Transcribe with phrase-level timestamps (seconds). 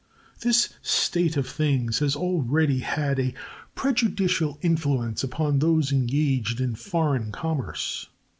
[0.39, 3.35] This state of things has already had a
[3.75, 8.07] prejudicial influence upon those engaged in foreign commerce.